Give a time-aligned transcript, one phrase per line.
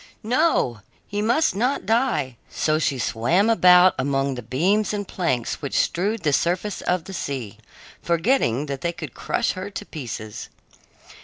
[0.23, 2.35] No, he must not die!
[2.49, 7.13] So she swam about among the beams and planks which strewed the surface of the
[7.13, 7.59] sea,
[8.01, 10.49] forgetting that they could crush her to pieces.